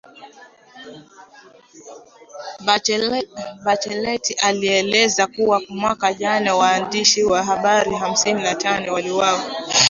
[3.63, 9.43] Bachelet alielezea kuwa mwaka jana waandishi wa habari hamsini na tano waliuwawa